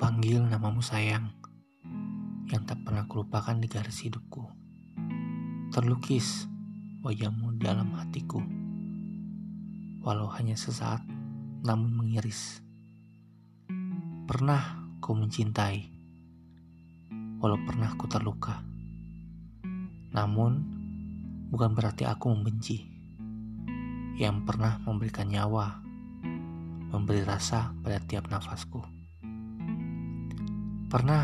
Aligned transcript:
panggil 0.00 0.40
namamu 0.40 0.80
sayang, 0.80 1.28
yang 2.48 2.64
tak 2.64 2.80
pernah 2.88 3.04
kulupakan 3.04 3.60
di 3.60 3.68
garis 3.68 4.00
hidupku. 4.00 4.48
Terlukis 5.76 6.48
wajahmu 7.04 7.60
dalam 7.60 7.92
hatiku, 7.92 8.40
walau 10.00 10.32
hanya 10.32 10.56
sesaat, 10.56 11.04
namun 11.60 11.92
mengiris. 11.92 12.64
Pernah 14.24 14.88
ku 15.04 15.12
mencintai, 15.12 15.92
walau 17.44 17.60
pernah 17.68 17.92
ku 18.00 18.08
terluka. 18.08 18.64
Namun, 20.16 20.64
bukan 21.52 21.76
berarti 21.76 22.08
aku 22.08 22.32
membenci. 22.32 22.88
Yang 24.16 24.48
pernah 24.48 24.80
memberikan 24.80 25.28
nyawa, 25.28 25.84
memberi 26.88 27.20
rasa 27.20 27.76
pada 27.84 28.00
tiap 28.00 28.32
nafasku. 28.32 28.99
Pernah 30.90 31.22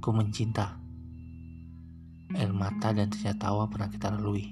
ku 0.00 0.08
mencinta. 0.08 0.80
Air 2.32 2.56
mata 2.56 2.88
dan 2.96 3.12
ternyata 3.12 3.52
tawa 3.52 3.68
pernah 3.68 3.92
kita 3.92 4.16
lalui. 4.16 4.48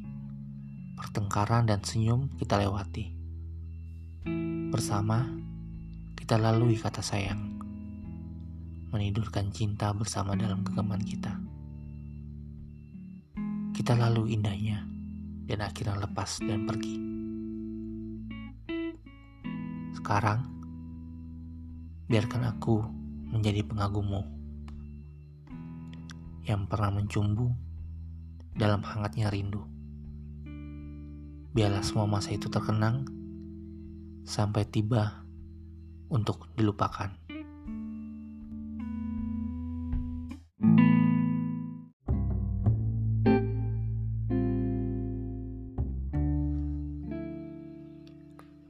Pertengkaran 0.92 1.64
dan 1.64 1.80
senyum 1.80 2.28
kita 2.36 2.60
lewati. 2.60 3.16
Bersama, 4.68 5.24
kita 6.12 6.36
lalui 6.36 6.76
kata 6.76 7.00
sayang. 7.00 7.40
Menidurkan 8.92 9.48
cinta 9.56 9.88
bersama 9.96 10.36
dalam 10.36 10.60
genggaman 10.68 11.00
kita. 11.00 11.32
Kita 13.72 13.96
lalu 13.96 14.36
indahnya 14.36 14.84
dan 15.48 15.64
akhirnya 15.64 15.96
lepas 15.96 16.44
dan 16.44 16.68
pergi. 16.68 17.00
Sekarang, 19.96 20.44
biarkan 22.12 22.52
aku 22.52 23.00
menjadi 23.32 23.64
pengagummu 23.64 24.20
yang 26.44 26.68
pernah 26.68 26.92
mencumbu 27.00 27.48
dalam 28.52 28.84
hangatnya 28.84 29.32
rindu. 29.32 29.64
Biarlah 31.56 31.80
semua 31.80 32.04
masa 32.04 32.36
itu 32.36 32.52
terkenang 32.52 33.08
sampai 34.28 34.68
tiba 34.68 35.24
untuk 36.12 36.44
dilupakan. 36.52 37.08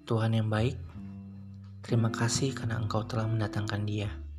Tuhan 0.03 0.37
yang 0.37 0.53
baik, 0.53 0.77
terima 1.81 2.13
kasih 2.13 2.53
karena 2.53 2.77
Engkau 2.77 3.07
telah 3.09 3.25
mendatangkan 3.25 3.83
Dia. 3.89 4.32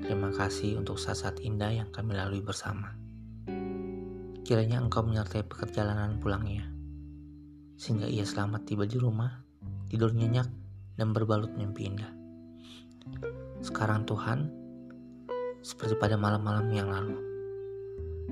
Terima 0.00 0.32
kasih 0.32 0.80
untuk 0.80 0.96
saat-saat 0.96 1.44
indah 1.44 1.68
yang 1.68 1.92
kami 1.92 2.16
lalui 2.16 2.40
bersama. 2.40 2.96
Kiranya 4.40 4.80
Engkau 4.80 5.04
menyertai 5.04 5.44
perjalanan 5.44 6.16
pulangnya, 6.16 6.64
sehingga 7.76 8.08
ia 8.08 8.24
selamat 8.24 8.64
tiba 8.64 8.88
di 8.88 8.96
rumah, 8.96 9.44
tidur 9.92 10.16
nyenyak, 10.16 10.48
dan 10.96 11.12
berbalut 11.12 11.52
mimpi 11.52 11.84
indah. 11.84 12.08
Sekarang 13.60 14.08
Tuhan, 14.08 14.48
seperti 15.60 15.92
pada 16.00 16.16
malam-malam 16.16 16.72
yang 16.72 16.88
lalu, 16.88 17.20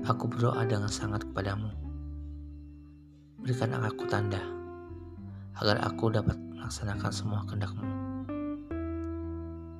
aku 0.09 0.25
berdoa 0.25 0.65
dengan 0.65 0.89
sangat 0.89 1.21
kepadamu. 1.29 1.69
Berikan 3.45 3.77
aku 3.77 4.09
tanda 4.09 4.41
agar 5.61 5.85
aku 5.85 6.09
dapat 6.09 6.35
melaksanakan 6.35 7.11
semua 7.13 7.45
kehendakmu. 7.45 7.85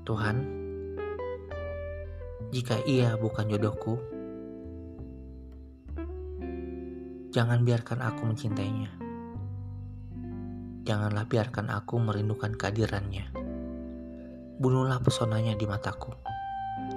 Tuhan, 0.06 0.59
jika 2.49 2.82
ia 2.89 3.14
bukan 3.14 3.45
jodohku, 3.45 4.02
jangan 7.30 7.61
biarkan 7.61 8.02
aku 8.02 8.26
mencintainya. 8.26 8.89
Janganlah 10.82 11.30
biarkan 11.30 11.70
aku 11.70 12.02
merindukan 12.02 12.58
kehadirannya. 12.58 13.30
Bunuhlah 14.58 14.98
pesonanya 15.05 15.54
di 15.54 15.70
mataku, 15.70 16.09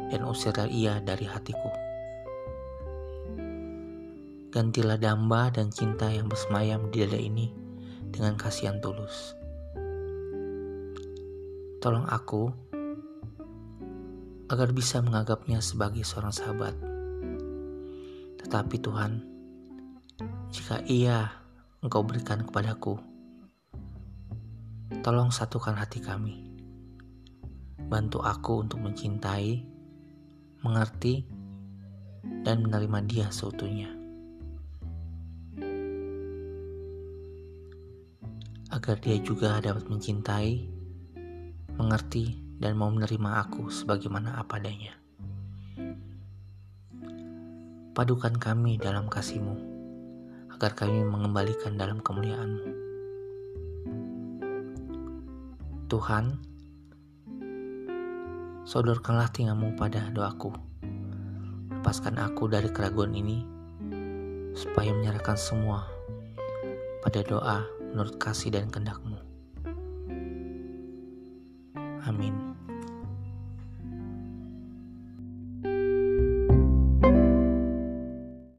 dan 0.08 0.24
usirlah 0.24 0.72
ia 0.72 1.04
dari 1.04 1.28
hatiku. 1.28 1.68
Gantilah 4.48 4.96
damba 4.96 5.52
dan 5.52 5.68
cinta 5.68 6.08
yang 6.08 6.32
bersemayam 6.32 6.88
di 6.88 7.04
dada 7.04 7.20
ini 7.20 7.52
dengan 8.08 8.40
kasihan 8.40 8.80
tulus. 8.80 9.36
Tolong 11.84 12.08
aku 12.08 12.71
agar 14.52 14.68
bisa 14.76 15.00
menganggapnya 15.00 15.64
sebagai 15.64 16.04
seorang 16.04 16.28
sahabat. 16.28 16.76
Tetapi 18.36 18.76
Tuhan, 18.84 19.12
jika 20.52 20.84
ia 20.84 21.32
Engkau 21.80 22.04
berikan 22.04 22.44
kepadaku, 22.44 23.00
tolong 25.00 25.32
satukan 25.32 25.72
hati 25.72 26.04
kami. 26.04 26.52
Bantu 27.88 28.20
aku 28.20 28.60
untuk 28.60 28.84
mencintai, 28.84 29.64
mengerti, 30.60 31.24
dan 32.44 32.60
menerima 32.60 32.98
dia 33.08 33.26
seutuhnya. 33.32 34.02
agar 38.72 38.96
dia 39.04 39.20
juga 39.20 39.60
dapat 39.60 39.84
mencintai, 39.84 40.64
mengerti, 41.76 42.41
dan 42.62 42.78
mau 42.78 42.94
menerima 42.94 43.42
aku 43.42 43.66
sebagaimana 43.66 44.38
apa 44.38 44.62
adanya. 44.62 44.94
Padukan 47.92 48.38
kami 48.38 48.78
dalam 48.78 49.10
kasihmu, 49.10 49.58
agar 50.54 50.78
kami 50.78 51.02
mengembalikan 51.02 51.74
dalam 51.74 51.98
kemuliaanmu. 51.98 52.70
Tuhan, 55.90 56.40
sodorkanlah 58.62 59.28
tinggalmu 59.34 59.74
pada 59.74 60.08
doaku. 60.14 60.54
Lepaskan 61.68 62.16
aku 62.16 62.46
dari 62.46 62.70
keraguan 62.70 63.12
ini, 63.12 63.44
supaya 64.54 64.94
menyerahkan 64.94 65.36
semua 65.36 65.84
pada 67.02 67.26
doa 67.26 67.66
menurut 67.92 68.16
kasih 68.16 68.54
dan 68.54 68.70
kehendakmu. 68.70 69.18
Amin. 72.08 72.51